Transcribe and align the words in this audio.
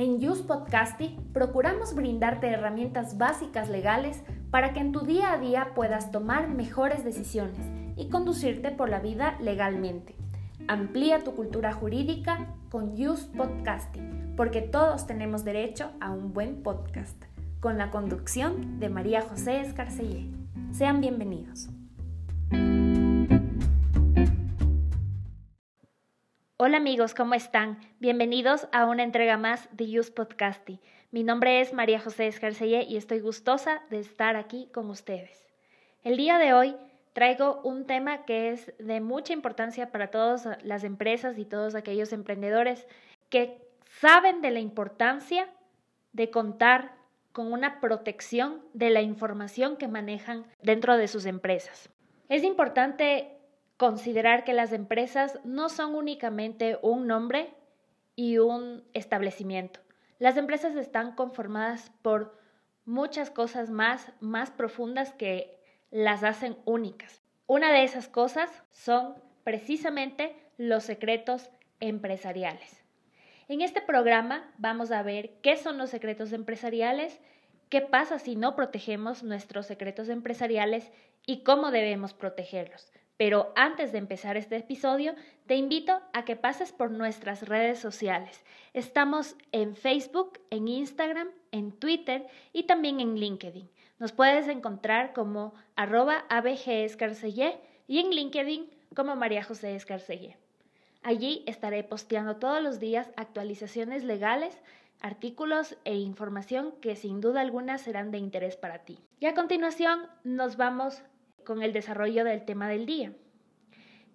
En 0.00 0.16
Use 0.26 0.44
Podcasty 0.44 1.14
procuramos 1.34 1.94
brindarte 1.94 2.48
herramientas 2.48 3.18
básicas 3.18 3.68
legales 3.68 4.22
para 4.50 4.72
que 4.72 4.80
en 4.80 4.92
tu 4.92 5.00
día 5.00 5.30
a 5.30 5.38
día 5.38 5.72
puedas 5.74 6.10
tomar 6.10 6.48
mejores 6.48 7.04
decisiones 7.04 7.66
y 7.96 8.08
conducirte 8.08 8.70
por 8.70 8.88
la 8.88 9.00
vida 9.00 9.36
legalmente. 9.42 10.14
Amplía 10.68 11.22
tu 11.22 11.34
cultura 11.34 11.74
jurídica 11.74 12.46
con 12.70 12.92
Use 12.92 13.26
Podcasty, 13.36 14.00
porque 14.38 14.62
todos 14.62 15.06
tenemos 15.06 15.44
derecho 15.44 15.90
a 16.00 16.12
un 16.12 16.32
buen 16.32 16.62
podcast, 16.62 17.22
con 17.60 17.76
la 17.76 17.90
conducción 17.90 18.80
de 18.80 18.88
María 18.88 19.20
José 19.20 19.60
Escarcellé. 19.60 20.30
Sean 20.72 21.02
bienvenidos. 21.02 21.68
Hola 26.62 26.76
amigos, 26.76 27.14
¿cómo 27.14 27.32
están? 27.32 27.78
Bienvenidos 28.00 28.68
a 28.70 28.84
una 28.84 29.02
entrega 29.02 29.38
más 29.38 29.66
de 29.72 29.98
Use 29.98 30.12
Podcasty. 30.12 30.78
Mi 31.10 31.24
nombre 31.24 31.62
es 31.62 31.72
María 31.72 31.98
José 31.98 32.26
Escarcelle 32.26 32.82
y 32.82 32.98
estoy 32.98 33.20
gustosa 33.20 33.80
de 33.88 33.98
estar 33.98 34.36
aquí 34.36 34.68
con 34.70 34.90
ustedes. 34.90 35.48
El 36.04 36.18
día 36.18 36.36
de 36.36 36.52
hoy 36.52 36.76
traigo 37.14 37.62
un 37.64 37.86
tema 37.86 38.26
que 38.26 38.50
es 38.50 38.74
de 38.78 39.00
mucha 39.00 39.32
importancia 39.32 39.90
para 39.90 40.10
todas 40.10 40.62
las 40.62 40.84
empresas 40.84 41.38
y 41.38 41.46
todos 41.46 41.74
aquellos 41.74 42.12
emprendedores 42.12 42.86
que 43.30 43.56
saben 43.98 44.42
de 44.42 44.50
la 44.50 44.60
importancia 44.60 45.48
de 46.12 46.28
contar 46.28 46.92
con 47.32 47.54
una 47.54 47.80
protección 47.80 48.60
de 48.74 48.90
la 48.90 49.00
información 49.00 49.78
que 49.78 49.88
manejan 49.88 50.44
dentro 50.60 50.98
de 50.98 51.08
sus 51.08 51.24
empresas. 51.24 51.88
Es 52.28 52.44
importante 52.44 53.39
considerar 53.80 54.44
que 54.44 54.52
las 54.52 54.74
empresas 54.74 55.38
no 55.42 55.70
son 55.70 55.94
únicamente 55.94 56.78
un 56.82 57.06
nombre 57.06 57.54
y 58.14 58.36
un 58.36 58.84
establecimiento. 58.92 59.80
Las 60.18 60.36
empresas 60.36 60.76
están 60.76 61.14
conformadas 61.14 61.90
por 62.02 62.38
muchas 62.84 63.30
cosas 63.30 63.70
más, 63.70 64.12
más 64.20 64.50
profundas 64.50 65.14
que 65.14 65.58
las 65.90 66.24
hacen 66.24 66.58
únicas. 66.66 67.22
Una 67.46 67.72
de 67.72 67.82
esas 67.82 68.06
cosas 68.06 68.50
son 68.70 69.14
precisamente 69.44 70.36
los 70.58 70.84
secretos 70.84 71.48
empresariales. 71.80 72.84
En 73.48 73.62
este 73.62 73.80
programa 73.80 74.52
vamos 74.58 74.90
a 74.90 75.02
ver 75.02 75.38
qué 75.40 75.56
son 75.56 75.78
los 75.78 75.88
secretos 75.88 76.34
empresariales, 76.34 77.18
qué 77.70 77.80
pasa 77.80 78.18
si 78.18 78.36
no 78.36 78.56
protegemos 78.56 79.22
nuestros 79.22 79.64
secretos 79.64 80.10
empresariales 80.10 80.92
y 81.24 81.44
cómo 81.44 81.70
debemos 81.70 82.12
protegerlos. 82.12 82.92
Pero 83.20 83.52
antes 83.54 83.92
de 83.92 83.98
empezar 83.98 84.38
este 84.38 84.56
episodio, 84.56 85.14
te 85.44 85.54
invito 85.54 86.00
a 86.14 86.24
que 86.24 86.36
pases 86.36 86.72
por 86.72 86.90
nuestras 86.90 87.46
redes 87.46 87.78
sociales. 87.78 88.42
Estamos 88.72 89.36
en 89.52 89.76
Facebook, 89.76 90.40
en 90.48 90.68
Instagram, 90.68 91.28
en 91.52 91.70
Twitter 91.72 92.26
y 92.54 92.62
también 92.62 92.98
en 92.98 93.16
LinkedIn. 93.16 93.68
Nos 93.98 94.12
puedes 94.12 94.48
encontrar 94.48 95.12
como 95.12 95.52
arroba 95.76 96.24
abgescarcelle 96.30 97.60
y 97.86 97.98
en 97.98 98.08
LinkedIn 98.08 98.70
como 98.96 99.14
María 99.16 99.44
José 99.44 99.76
Escarcelle. 99.76 100.38
Allí 101.02 101.44
estaré 101.46 101.84
posteando 101.84 102.36
todos 102.36 102.62
los 102.62 102.80
días 102.80 103.10
actualizaciones 103.16 104.02
legales, 104.02 104.62
artículos 105.02 105.76
e 105.84 105.94
información 105.94 106.72
que 106.80 106.96
sin 106.96 107.20
duda 107.20 107.42
alguna 107.42 107.76
serán 107.76 108.12
de 108.12 108.16
interés 108.16 108.56
para 108.56 108.78
ti. 108.78 108.98
Y 109.18 109.26
a 109.26 109.34
continuación 109.34 110.06
nos 110.24 110.56
vamos 110.56 111.02
con 111.44 111.62
el 111.62 111.72
desarrollo 111.72 112.24
del 112.24 112.44
tema 112.44 112.68
del 112.68 112.86
día. 112.86 113.12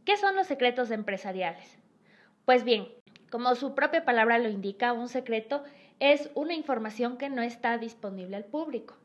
¿Qué 0.05 0.17
son 0.17 0.35
los 0.35 0.47
secretos 0.47 0.91
empresariales? 0.91 1.77
Pues 2.45 2.63
bien, 2.63 2.87
como 3.31 3.55
su 3.55 3.73
propia 3.73 4.05
palabra 4.05 4.37
lo 4.37 4.49
indica, 4.49 4.93
un 4.93 5.09
secreto 5.09 5.63
es 5.99 6.29
una 6.35 6.53
información 6.53 7.17
que 7.17 7.29
no 7.29 7.41
está 7.41 7.77
disponible 7.77 8.35
al 8.35 8.45
público. 8.45 8.95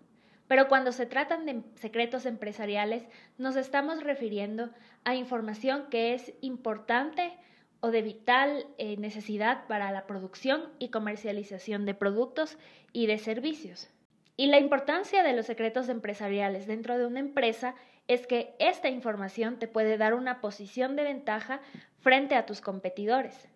Pero 0.47 0.69
cuando 0.69 0.93
se 0.93 1.07
tratan 1.07 1.47
de 1.47 1.63
secretos 1.77 2.27
empresariales, 2.27 3.05
nos 3.39 3.57
estamos 3.57 4.03
refiriendo 4.03 4.71
a 5.05 5.15
información 5.15 5.87
que 5.91 6.13
es 6.13 6.35
importante 6.41 7.33
o 7.81 7.91
de 7.91 8.03
vital 8.03 8.67
eh, 8.77 8.97
necesidad 8.97 9.67
para 9.69 9.91
la 9.93 10.07
producción 10.07 10.65
y 10.79 10.91
comercialización 10.91 11.87
de 11.87 11.95
productos 11.95 12.59
y 12.93 13.07
de 13.07 13.19
servicios. 13.19 13.89
Y 14.37 14.47
la 14.47 14.59
importancia 14.59 15.23
de 15.23 15.35
los 15.35 15.47
secretos 15.47 15.89
empresariales 15.89 16.67
dentro 16.67 16.99
de 16.99 17.07
una 17.07 17.21
empresa 17.21 17.75
es 18.11 18.27
que 18.27 18.57
esta 18.59 18.89
información 18.89 19.61
te 19.61 19.69
puede 19.69 19.97
dar 19.97 20.15
una 20.15 20.41
posición 20.41 20.97
de 20.97 21.05
ventaja 21.05 21.61
frente 22.01 22.35
a 22.35 22.45
tus 22.45 22.61
competidores. 22.61 23.49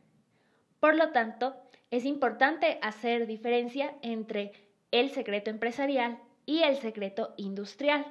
Por 0.78 0.94
lo 0.94 1.10
tanto, 1.10 1.56
es 1.91 2.04
importante 2.04 2.78
hacer 2.81 3.26
diferencia 3.26 3.97
entre 4.00 4.53
el 4.92 5.10
secreto 5.10 5.50
empresarial 5.50 6.20
y 6.47 6.62
el 6.62 6.76
secreto 6.76 7.34
industrial. 7.37 8.06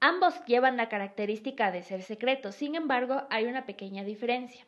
Ambos 0.00 0.42
llevan 0.46 0.78
la 0.78 0.88
característica 0.88 1.70
de 1.70 1.82
ser 1.82 2.00
secretos, 2.00 2.54
sin 2.54 2.76
embargo, 2.76 3.24
hay 3.28 3.44
una 3.44 3.66
pequeña 3.66 4.04
diferencia. 4.04 4.64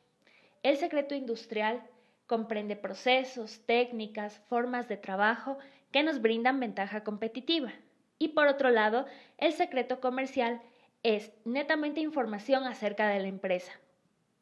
El 0.63 0.77
secreto 0.77 1.15
industrial 1.15 1.83
comprende 2.27 2.77
procesos, 2.77 3.65
técnicas, 3.65 4.39
formas 4.51 4.87
de 4.87 4.99
trabajo 4.99 5.57
que 5.93 6.03
nos 6.03 6.21
brindan 6.21 6.61
ventaja 6.61 7.05
competitiva. 7.05 7.73
Y 8.19 8.29
por 8.29 8.49
otro 8.49 8.69
lado, 8.69 9.07
el 9.39 9.55
secreto 9.55 9.99
comercial 9.99 10.61
es 11.07 11.31
netamente 11.45 12.01
información 12.01 12.65
acerca 12.65 13.07
de 13.09 13.21
la 13.21 13.29
empresa. 13.29 13.71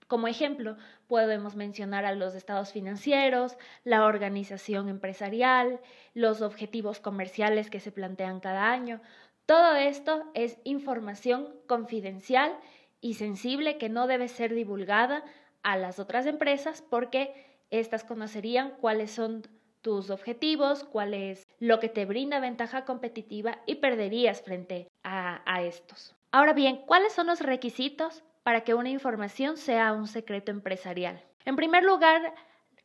Como 0.07 0.29
ejemplo, 0.29 0.79
podemos 1.09 1.57
mencionar 1.57 2.07
a 2.07 2.15
los 2.15 2.35
estados 2.35 2.73
financieros, 2.73 3.59
la 3.85 4.07
organización 4.07 4.89
empresarial, 4.89 5.79
los 6.15 6.41
objetivos 6.41 7.01
comerciales 7.01 7.69
que 7.69 7.81
se 7.81 7.93
plantean 7.93 8.41
cada 8.41 8.71
año. 8.71 9.03
Todo 9.45 9.77
esto 9.77 10.25
es 10.33 10.57
información 10.65 11.55
confidencial 11.67 12.57
y 13.03 13.15
sensible 13.15 13.77
que 13.77 13.91
no 13.91 14.07
debe 14.07 14.29
ser 14.29 14.55
divulgada 14.55 15.23
a 15.63 15.77
las 15.77 15.99
otras 15.99 16.25
empresas 16.25 16.81
porque 16.81 17.61
éstas 17.71 18.05
conocerían 18.05 18.71
cuáles 18.81 19.11
son 19.11 19.43
tus 19.83 20.09
objetivos, 20.09 20.85
cuál 20.85 21.13
es 21.13 21.47
lo 21.59 21.79
que 21.79 21.91
te 21.91 22.07
brinda 22.07 22.41
ventaja 22.41 22.87
competitiva 22.87 23.59
y 23.67 23.75
perderías 23.75 24.41
frente 24.41 24.89
a, 25.03 25.43
a 25.45 25.63
estos. 25.63 26.17
Ahora 26.35 26.53
bien, 26.53 26.79
¿cuáles 26.79 27.13
son 27.13 27.29
los 27.29 27.39
requisitos 27.39 28.25
para 28.43 28.63
que 28.63 28.75
una 28.75 28.89
información 28.91 29.57
sea 29.57 29.93
un 29.93 30.09
secreto 30.09 30.51
empresarial? 30.51 31.23
En 31.45 31.55
primer 31.55 31.85
lugar, 31.85 32.35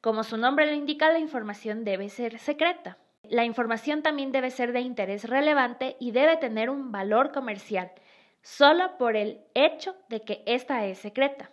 como 0.01 0.23
su 0.23 0.37
nombre 0.37 0.67
lo 0.67 0.73
indica, 0.73 1.11
la 1.11 1.17
información 1.17 1.83
debe 1.83 2.09
ser 2.09 2.37
secreta. 2.37 2.99
La 3.23 3.45
información 3.45 4.03
también 4.03 4.31
debe 4.31 4.51
ser 4.51 4.71
de 4.71 4.81
interés 4.81 5.27
relevante 5.27 5.97
y 5.99 6.11
debe 6.11 6.37
tener 6.37 6.69
un 6.69 6.91
valor 6.91 7.31
comercial, 7.31 7.91
solo 8.43 8.99
por 8.99 9.15
el 9.15 9.41
hecho 9.55 9.95
de 10.09 10.21
que 10.21 10.43
ésta 10.45 10.85
es 10.85 10.99
secreta. 10.99 11.49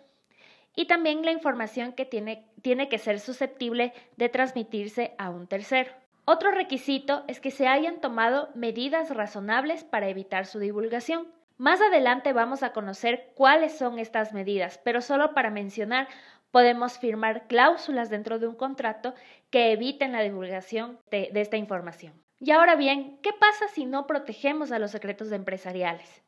Y 0.75 0.85
también 0.85 1.25
la 1.25 1.31
información 1.31 1.93
que 1.93 2.05
tiene, 2.05 2.45
tiene 2.61 2.89
que 2.89 2.99
ser 2.99 3.19
susceptible 3.19 3.91
de 4.17 4.29
transmitirse 4.29 5.15
a 5.17 5.31
un 5.31 5.47
tercero. 5.47 5.89
Otro 6.25 6.51
requisito 6.51 7.23
es 7.27 7.39
que 7.39 7.49
se 7.49 7.67
hayan 7.67 8.01
tomado 8.01 8.49
medidas 8.53 9.09
razonables 9.09 9.83
para 9.83 10.09
evitar 10.09 10.45
su 10.45 10.59
divulgación. 10.59 11.35
Más 11.57 11.81
adelante 11.81 12.33
vamos 12.33 12.61
a 12.61 12.71
conocer 12.71 13.31
cuáles 13.33 13.75
son 13.75 13.97
estas 13.97 14.31
medidas, 14.31 14.79
pero 14.83 15.01
solo 15.01 15.33
para 15.33 15.49
mencionar, 15.49 16.07
podemos 16.51 16.99
firmar 16.99 17.47
cláusulas 17.47 18.11
dentro 18.11 18.37
de 18.37 18.47
un 18.47 18.55
contrato 18.55 19.15
que 19.49 19.71
eviten 19.71 20.11
la 20.11 20.21
divulgación 20.21 20.99
de, 21.09 21.31
esta 21.33 21.57
información. 21.57 22.13
Y 22.39 22.51
ahora 22.51 22.75
bien, 22.75 23.17
¿qué 23.23 23.31
pasa 23.33 23.67
si 23.69 23.85
no 23.85 24.05
protegemos 24.05 24.71
a 24.71 24.77
los 24.77 24.91
secretos 24.91 25.31
empresariales? 25.31 26.23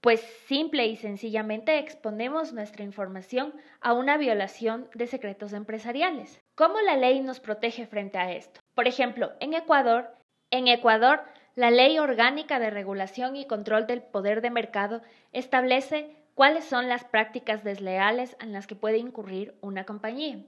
Pues 0.00 0.20
simple 0.46 0.86
y 0.86 0.96
sencillamente 0.96 1.78
exponemos 1.78 2.54
nuestra 2.54 2.82
información 2.82 3.54
a 3.80 3.92
una 3.92 4.16
violación 4.16 4.88
de 4.94 5.06
secretos 5.06 5.52
empresariales. 5.52 6.40
¿Cómo 6.54 6.80
la 6.80 6.96
ley 6.96 7.20
nos 7.20 7.40
protege 7.40 7.86
frente 7.86 8.16
a 8.16 8.32
esto? 8.32 8.60
Por 8.74 8.88
ejemplo, 8.88 9.32
en 9.38 9.52
Ecuador, 9.52 10.16
en 10.50 10.66
Ecuador 10.66 11.22
la 11.54 11.70
Ley 11.70 11.98
Orgánica 11.98 12.58
de 12.58 12.70
Regulación 12.70 13.36
y 13.36 13.46
Control 13.46 13.86
del 13.86 14.02
Poder 14.02 14.40
de 14.40 14.50
Mercado 14.50 15.02
establece 15.32 16.16
cuáles 16.34 16.64
son 16.64 16.88
las 16.88 17.04
prácticas 17.04 17.62
desleales 17.62 18.36
en 18.40 18.52
las 18.52 18.66
que 18.66 18.74
puede 18.74 18.98
incurrir 18.98 19.54
una 19.60 19.84
compañía. 19.84 20.38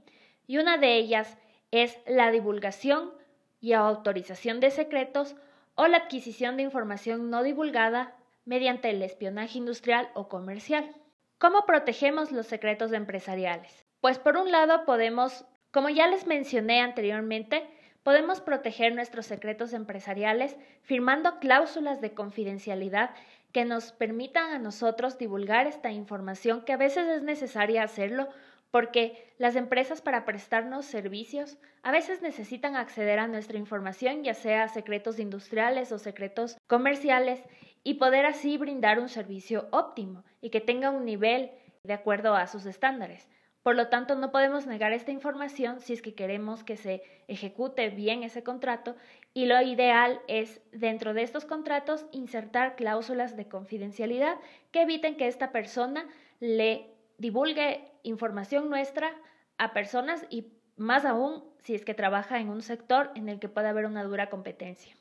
Y 0.47 0.59
una 0.59 0.79
de 0.79 0.97
ellas 0.97 1.37
es 1.71 1.99
la 2.07 2.31
divulgación 2.31 3.13
y 3.61 3.73
autorización 3.73 4.61
de 4.61 4.71
secretos 4.71 5.37
o 5.75 5.89
la 5.89 5.99
adquisición 5.99 6.57
de 6.57 6.63
información 6.63 7.31
no 7.31 7.43
divulgada 7.43 8.15
mediante 8.45 8.91
el 8.91 9.03
espionaje 9.03 9.59
industrial 9.59 10.09
o 10.15 10.29
comercial. 10.29 10.95
¿Cómo 11.39 11.67
protegemos 11.67 12.33
los 12.33 12.47
secretos 12.47 12.93
empresariales? 12.93 13.85
Pues 14.01 14.19
por 14.19 14.37
un 14.37 14.51
lado 14.51 14.85
podemos, 14.85 15.45
como 15.71 15.89
ya 15.89 16.07
les 16.07 16.27
mencioné 16.27 16.81
anteriormente, 16.81 17.67
Podemos 18.05 18.43
proteger 18.43 18.95
nuestros 18.95 19.27
secretos 19.27 19.73
empresariales 19.73 20.57
firmando 20.83 21.41
cláusulas 21.41 22.03
de 22.03 22.13
confidencialidad 22.13 23.11
que 23.51 23.65
nos 23.65 23.93
permitan 23.93 24.53
a 24.53 24.59
nosotros 24.59 25.19
divulgar 25.19 25.67
esta 25.67 25.91
información 25.91 26.65
que 26.65 26.75
a 26.75 26.77
veces 26.77 27.09
es 27.09 27.23
necesaria 27.23 27.83
hacerlo 27.83 28.29
porque 28.71 29.33
las 29.39 29.57
empresas 29.57 30.03
para 30.03 30.25
prestarnos 30.27 30.85
servicios 30.85 31.57
a 31.83 31.93
veces 31.93 32.21
necesitan 32.21 32.77
acceder 32.77 33.19
a 33.21 33.27
nuestra 33.27 33.57
información, 33.57 34.23
ya 34.23 34.35
sea 34.35 34.69
secretos 34.69 35.19
industriales 35.19 35.91
o 35.91 35.99
secretos 35.99 36.59
comerciales, 36.67 37.43
y 37.85 37.95
poder 37.95 38.27
así 38.27 38.59
brindar 38.59 38.99
un 38.99 39.09
servicio 39.09 39.69
óptimo 39.71 40.25
y 40.41 40.51
que 40.51 40.61
tenga 40.61 40.91
un 40.91 41.05
nivel 41.05 41.53
de 41.85 41.93
acuerdo 41.93 42.35
a 42.35 42.47
sus 42.47 42.67
estándares. 42.67 43.29
Por 43.65 43.77
lo 43.77 43.89
tanto, 43.89 44.15
no 44.15 44.31
podemos 44.31 44.67
negar 44.67 44.93
esta 44.93 45.11
información 45.11 45.81
si 45.81 45.95
es 45.95 46.03
que 46.03 46.15
queremos 46.15 46.63
que 46.63 46.77
se 46.77 47.03
ejecute 47.29 47.89
bien 47.89 48.23
ese 48.23 48.43
contrato 48.43 48.95
y 49.33 49.47
lo 49.47 49.59
ideal 49.63 50.21
es 50.29 50.61
dentro 50.71 51.15
de 51.15 51.23
estos 51.23 51.47
contratos 51.47 52.05
insertar 52.13 52.77
cláusulas 52.77 53.39
de 53.39 53.49
confidencialidad 53.49 54.37
que 54.71 54.83
eviten 54.83 55.17
que 55.17 55.29
esta 55.29 55.51
persona 55.51 56.07
le 56.41 56.91
divulgue 57.17 57.91
información 58.03 58.69
nuestra 58.69 59.11
a 59.57 59.73
personas 59.73 60.27
y 60.29 60.53
más 60.77 61.07
aún 61.07 61.43
si 61.61 61.75
es 61.75 61.87
que 61.87 61.95
trabaja 61.95 62.41
en 62.41 62.51
un 62.51 62.61
sector 62.61 63.13
en 63.15 63.31
el 63.31 63.41
que 63.41 63.49
pueda 63.49 63.71
haber 63.71 63.87
una 63.87 64.05
dura 64.05 64.29
competencia. 64.29 64.95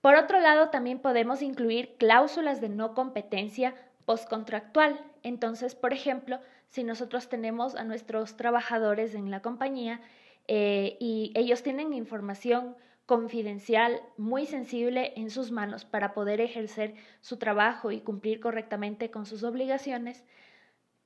Por 0.00 0.14
otro 0.14 0.40
lado, 0.40 0.70
también 0.70 1.00
podemos 1.00 1.42
incluir 1.42 1.96
cláusulas 1.98 2.62
de 2.62 2.70
no 2.70 2.94
competencia 2.94 3.74
postcontractual. 4.10 4.98
Entonces, 5.22 5.76
por 5.76 5.92
ejemplo, 5.92 6.40
si 6.66 6.82
nosotros 6.82 7.28
tenemos 7.28 7.76
a 7.76 7.84
nuestros 7.84 8.36
trabajadores 8.36 9.14
en 9.14 9.30
la 9.30 9.40
compañía 9.40 10.00
eh, 10.48 10.96
y 10.98 11.30
ellos 11.36 11.62
tienen 11.62 11.92
información 11.92 12.74
confidencial 13.06 14.00
muy 14.16 14.46
sensible 14.46 15.12
en 15.14 15.30
sus 15.30 15.52
manos 15.52 15.84
para 15.84 16.12
poder 16.12 16.40
ejercer 16.40 16.96
su 17.20 17.36
trabajo 17.36 17.92
y 17.92 18.00
cumplir 18.00 18.40
correctamente 18.40 19.12
con 19.12 19.26
sus 19.26 19.44
obligaciones, 19.44 20.24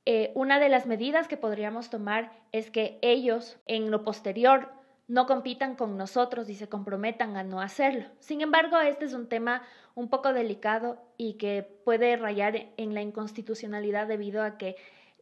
eh, 0.07 0.33
una 0.35 0.59
de 0.59 0.71
las 0.71 0.87
medidas 0.87 1.29
que 1.29 1.37
podríamos 1.37 1.91
tomar 1.91 2.33
es 2.53 2.71
que 2.71 2.99
ellos 3.03 3.59
en 3.67 3.91
lo 3.91 4.03
posterior 4.03 4.71
no 5.07 5.27
compitan 5.27 5.77
con 5.77 5.97
nosotros 5.97 6.49
y 6.49 6.55
se 6.55 6.69
comprometan 6.69 7.37
a 7.37 7.43
no 7.43 7.61
hacerlo. 7.61 8.07
Sin 8.21 8.41
embargo, 8.41 8.79
este 8.79 9.05
es 9.05 9.13
un 9.13 9.29
tema 9.29 9.63
un 9.95 10.09
poco 10.09 10.33
delicado 10.33 11.03
y 11.17 11.35
que 11.35 11.63
puede 11.85 12.17
rayar 12.17 12.73
en 12.77 12.95
la 12.95 13.03
inconstitucionalidad 13.03 14.07
debido 14.07 14.43
a 14.43 14.57
que 14.57 14.77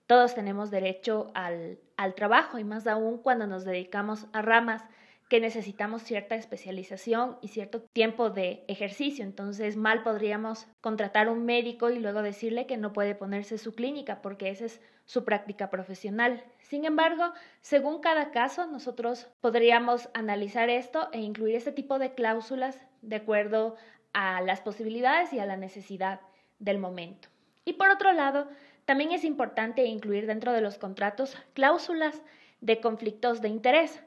todos 0.06 0.34
tenemos 0.34 0.70
derecho 0.70 1.30
al, 1.34 1.78
al 1.96 2.14
trabajo 2.14 2.58
y 2.58 2.64
más 2.64 2.86
aún 2.86 3.18
cuando 3.18 3.46
nos 3.46 3.64
dedicamos 3.64 4.26
a 4.32 4.42
ramas 4.42 4.84
que 5.32 5.40
necesitamos 5.40 6.02
cierta 6.02 6.34
especialización 6.34 7.38
y 7.40 7.48
cierto 7.48 7.80
tiempo 7.80 8.28
de 8.28 8.66
ejercicio. 8.68 9.24
Entonces, 9.24 9.78
mal 9.78 10.02
podríamos 10.02 10.66
contratar 10.82 11.30
un 11.30 11.46
médico 11.46 11.88
y 11.88 11.98
luego 11.98 12.20
decirle 12.20 12.66
que 12.66 12.76
no 12.76 12.92
puede 12.92 13.14
ponerse 13.14 13.56
su 13.56 13.74
clínica 13.74 14.20
porque 14.20 14.50
esa 14.50 14.66
es 14.66 14.82
su 15.06 15.24
práctica 15.24 15.70
profesional. 15.70 16.44
Sin 16.58 16.84
embargo, 16.84 17.32
según 17.62 18.02
cada 18.02 18.30
caso, 18.30 18.66
nosotros 18.66 19.26
podríamos 19.40 20.10
analizar 20.12 20.68
esto 20.68 21.08
e 21.12 21.20
incluir 21.22 21.54
este 21.56 21.72
tipo 21.72 21.98
de 21.98 22.12
cláusulas 22.12 22.76
de 23.00 23.16
acuerdo 23.16 23.76
a 24.12 24.42
las 24.42 24.60
posibilidades 24.60 25.32
y 25.32 25.38
a 25.38 25.46
la 25.46 25.56
necesidad 25.56 26.20
del 26.58 26.76
momento. 26.76 27.30
Y 27.64 27.72
por 27.72 27.88
otro 27.88 28.12
lado, 28.12 28.48
también 28.84 29.12
es 29.12 29.24
importante 29.24 29.86
incluir 29.86 30.26
dentro 30.26 30.52
de 30.52 30.60
los 30.60 30.76
contratos 30.76 31.38
cláusulas 31.54 32.20
de 32.60 32.82
conflictos 32.82 33.40
de 33.40 33.48
interés, 33.48 34.02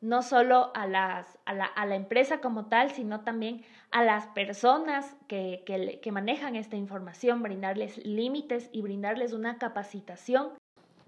no 0.00 0.22
solo 0.22 0.70
a, 0.74 0.86
las, 0.86 1.38
a, 1.44 1.54
la, 1.54 1.64
a 1.64 1.86
la 1.86 1.96
empresa 1.96 2.40
como 2.40 2.66
tal, 2.66 2.90
sino 2.90 3.20
también 3.20 3.64
a 3.90 4.02
las 4.02 4.26
personas 4.28 5.16
que, 5.26 5.62
que, 5.66 6.00
que 6.00 6.12
manejan 6.12 6.56
esta 6.56 6.76
información, 6.76 7.42
brindarles 7.42 7.98
límites 8.04 8.70
y 8.72 8.82
brindarles 8.82 9.32
una 9.32 9.58
capacitación. 9.58 10.50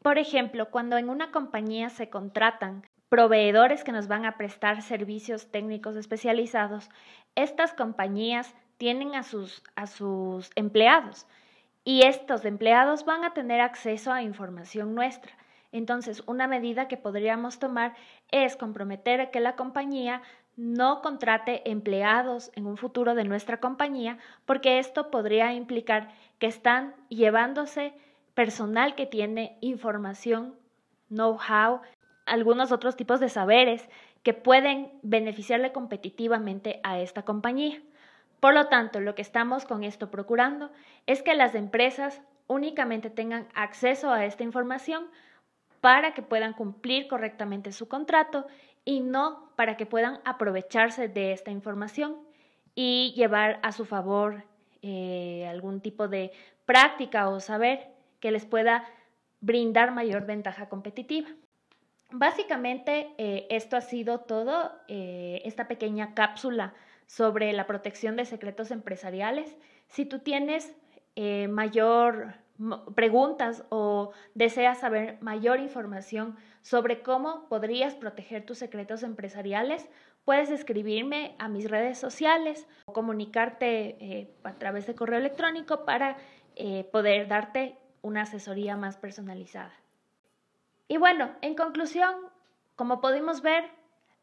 Por 0.02 0.19
ejemplo, 0.19 0.70
cuando 0.70 0.96
en 0.96 1.10
una 1.10 1.31
compañía 1.31 1.90
se 1.90 2.08
contratan 2.08 2.84
proveedores 3.10 3.84
que 3.84 3.92
nos 3.92 4.08
van 4.08 4.25
a 4.25 4.37
prestar 4.37 4.82
servicios 4.82 5.50
técnicos 5.50 5.96
especializados, 5.96 6.88
estas 7.34 7.75
compañías 7.75 8.54
tienen 8.78 9.14
a 9.14 9.22
sus, 9.22 9.62
a 9.76 9.87
sus 9.87 10.50
empleados 10.54 11.26
y 11.84 12.02
estos 12.02 12.44
empleados 12.44 13.04
van 13.04 13.25
a 13.25 13.34
tener 13.34 13.60
acceso 13.60 14.12
a 14.12 14.22
información 14.22 14.94
nuestra. 14.94 15.32
Entonces, 15.72 16.22
una 16.26 16.46
medida 16.46 16.88
que 16.88 16.96
podríamos 16.96 17.58
tomar 17.58 17.94
es 18.31 18.56
comprometer 18.56 19.20
a 19.20 19.31
que 19.31 19.40
la 19.40 19.56
compañía 19.56 20.22
no 20.56 21.00
contrate 21.00 21.70
empleados 21.70 22.50
en 22.55 22.67
un 22.67 22.76
futuro 22.76 23.14
de 23.14 23.25
nuestra 23.25 23.61
compañía, 23.61 24.19
porque 24.46 24.78
esto 24.78 25.11
podría 25.11 25.55
implicar 25.55 26.11
que 26.38 26.46
están 26.46 26.94
llevándose 27.08 27.94
personal 28.34 28.94
que 28.94 29.06
tiene 29.06 29.56
información, 29.61 30.55
know-how, 31.08 31.81
algunos 32.26 32.73
otros 32.73 32.96
tipos 32.96 33.20
de 33.20 33.28
saberes 33.28 33.88
que 34.23 34.34
pueden 34.34 34.93
beneficiarle 35.02 35.73
competitivamente 35.73 36.81
a 36.82 37.00
esta 37.00 37.23
compañía. 37.23 37.81
Por 38.40 38.55
lo 38.55 38.66
tanto, 38.69 39.00
lo 39.00 39.14
que 39.14 39.23
estamos 39.23 39.64
con 39.64 39.84
esto 39.84 40.11
procurando 40.11 40.70
es 41.06 41.23
que 41.23 41.34
las 41.34 41.55
empresas 41.55 42.23
únicamente 42.46 43.11
tengan 43.11 43.46
acceso 43.55 44.11
a 44.11 44.25
esta 44.25 44.43
información 44.43 45.06
para 45.80 46.14
que 46.14 46.22
puedan 46.22 46.52
cumplir 46.52 47.08
correctamente 47.08 47.72
su 47.72 47.88
contrato 47.88 48.46
y 48.84 49.00
no 49.00 49.50
para 49.56 49.76
que 49.76 49.86
puedan 49.86 50.20
aprovecharse 50.24 51.08
de 51.08 51.32
esta 51.32 51.50
información 51.50 52.16
y 52.74 53.12
llevar 53.16 53.58
a 53.62 53.72
su 53.72 53.84
favor 53.84 54.44
eh, 54.82 55.46
algún 55.48 55.80
tipo 55.80 56.08
de 56.08 56.32
práctica 56.64 57.28
o 57.28 57.40
saber 57.40 57.88
que 58.20 58.30
les 58.30 58.46
pueda 58.46 58.84
brindar 59.40 59.92
mayor 59.92 60.26
ventaja 60.26 60.68
competitiva. 60.68 61.28
Básicamente, 62.10 63.14
eh, 63.18 63.46
esto 63.50 63.76
ha 63.76 63.80
sido 63.80 64.20
todo, 64.20 64.72
eh, 64.88 65.42
esta 65.44 65.68
pequeña 65.68 66.14
cápsula 66.14 66.74
sobre 67.06 67.52
la 67.52 67.66
protección 67.66 68.16
de 68.16 68.24
secretos 68.24 68.70
empresariales. 68.70 69.56
Si 69.88 70.04
tú 70.04 70.20
tienes 70.20 70.74
mayor 71.50 72.36
preguntas 72.94 73.64
o 73.70 74.12
deseas 74.34 74.80
saber 74.80 75.18
mayor 75.20 75.60
información 75.60 76.36
sobre 76.62 77.02
cómo 77.02 77.48
podrías 77.48 77.94
proteger 77.94 78.44
tus 78.44 78.58
secretos 78.58 79.02
empresariales, 79.02 79.88
puedes 80.24 80.50
escribirme 80.50 81.34
a 81.38 81.48
mis 81.48 81.70
redes 81.70 81.98
sociales 81.98 82.66
o 82.86 82.92
comunicarte 82.92 83.96
eh, 84.00 84.34
a 84.44 84.52
través 84.54 84.86
de 84.86 84.94
correo 84.94 85.18
electrónico 85.18 85.84
para 85.84 86.16
eh, 86.56 86.84
poder 86.92 87.28
darte 87.28 87.78
una 88.02 88.22
asesoría 88.22 88.76
más 88.76 88.96
personalizada. 88.96 89.72
Y 90.88 90.98
bueno, 90.98 91.30
en 91.40 91.54
conclusión, 91.54 92.14
como 92.76 93.00
podemos 93.00 93.42
ver, 93.42 93.64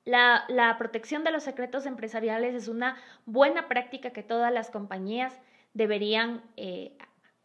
la, 0.05 0.45
la 0.47 0.77
protección 0.77 1.23
de 1.23 1.31
los 1.31 1.43
secretos 1.43 1.85
empresariales 1.85 2.55
es 2.55 2.67
una 2.67 2.97
buena 3.25 3.67
práctica 3.67 4.11
que 4.11 4.23
todas 4.23 4.53
las 4.53 4.69
compañías 4.69 5.39
deberían 5.73 6.43
eh, 6.55 6.97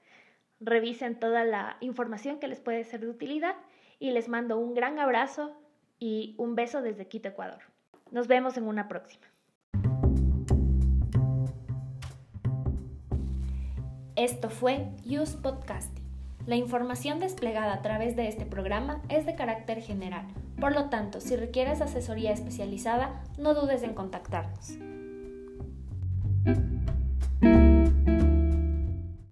revisen 0.59 1.19
toda 1.19 1.45
la 1.45 1.77
información 1.79 2.39
que 2.39 2.47
les 2.47 2.59
puede 2.59 2.83
ser 2.85 3.01
de 3.01 3.07
utilidad 3.07 3.55
y 3.99 4.09
les 4.09 4.29
mando 4.29 4.57
un 4.57 4.73
gran 4.73 4.97
abrazo 4.97 5.55
y 5.99 6.33
un 6.39 6.55
beso 6.55 6.81
desde 6.81 7.07
Quito, 7.07 7.29
Ecuador. 7.29 7.59
Nos 8.09 8.27
vemos 8.27 8.57
en 8.57 8.67
una 8.67 8.87
próxima. 8.87 9.27
Esto 14.15 14.49
fue 14.49 14.89
Use 15.05 15.37
Podcasting 15.37 16.03
La 16.47 16.55
información 16.55 17.19
desplegada 17.19 17.73
a 17.73 17.81
través 17.83 18.15
de 18.15 18.27
este 18.27 18.47
programa 18.47 19.03
es 19.09 19.27
de 19.27 19.35
carácter 19.35 19.81
general, 19.81 20.25
por 20.59 20.73
lo 20.73 20.89
tanto, 20.89 21.21
si 21.21 21.35
requieres 21.35 21.79
asesoría 21.79 22.31
especializada, 22.31 23.21
no 23.37 23.53
dudes 23.53 23.83
en 23.83 23.93
contactarnos. 23.93 24.79